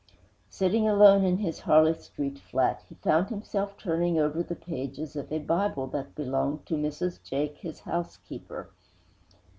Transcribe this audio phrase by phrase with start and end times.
[0.49, 5.31] Sitting alone in his Harley Street flat, he found himself turning over the pages of
[5.31, 7.21] a Bible that belonged to Mrs.
[7.23, 8.71] Jake, his housekeeper.